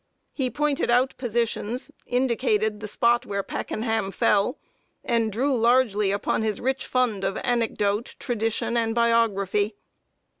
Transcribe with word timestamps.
He 0.33 0.49
pointed 0.49 0.89
out 0.89 1.15
positions, 1.17 1.91
indicated 2.07 2.79
the 2.79 2.87
spot 2.87 3.23
where 3.23 3.43
Packenham 3.43 4.11
fell, 4.11 4.57
and 5.03 5.31
drew 5.31 5.55
largely 5.55 6.09
upon 6.09 6.41
his 6.41 6.59
rich 6.59 6.87
fund 6.87 7.23
of 7.23 7.37
anecdote, 7.43 8.15
tradition, 8.17 8.75
and 8.75 8.95
biography. 8.95 9.75